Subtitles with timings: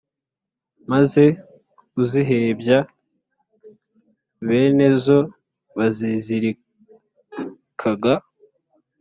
[0.91, 1.23] maze
[1.91, 2.79] kuzihebya
[4.47, 5.19] bene zo
[5.77, 8.13] bazizirikaga,